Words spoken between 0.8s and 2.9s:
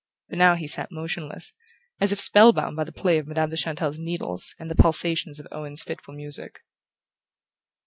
motionless, as if spell bound by